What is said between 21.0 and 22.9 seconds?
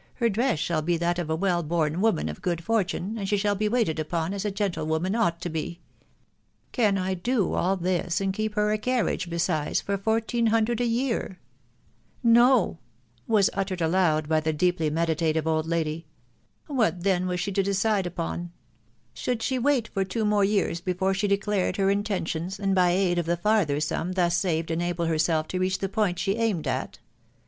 she de clared her intentions, and by